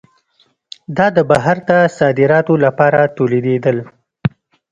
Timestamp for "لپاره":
2.65-2.99